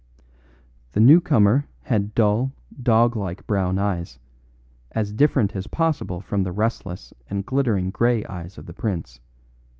[0.93, 4.17] The new comer had dull, dog like brown eyes,
[4.93, 9.19] as different as possible from the restless and glittering grey eyes of the prince.